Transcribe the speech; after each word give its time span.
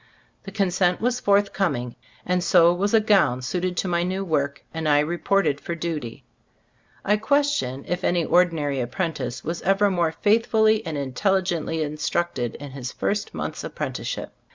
The 0.45 0.51
consent 0.51 0.99
was 0.99 1.19
forthcoming, 1.19 1.95
and 2.25 2.43
so 2.43 2.73
was 2.73 2.95
a 2.95 2.99
gown 2.99 3.43
suited 3.43 3.77
to 3.77 3.87
my 3.87 4.01
new 4.01 4.25
work, 4.25 4.63
and 4.73 4.89
I 4.89 4.97
reported 4.97 5.61
for 5.61 5.75
duty. 5.75 6.23
I 7.05 7.17
question 7.17 7.85
if 7.87 8.03
any 8.03 8.25
ordinary 8.25 8.79
apprentice 8.79 9.43
was 9.43 9.61
ever 9.61 9.91
more 9.91 10.11
faithfully 10.11 10.83
and 10.87 10.97
intelli 10.97 11.43
gently 11.43 11.83
instructed 11.83 12.55
in 12.55 12.71
his 12.71 12.91
first 12.91 13.35
month's 13.35 13.61
52 13.61 13.67
Gbe 13.67 13.69
Storg 13.69 13.69
of 13.69 13.75
£b$ 13.75 13.75
Cbllfcboofc 13.75 13.75
apprenticeship. 13.75 14.31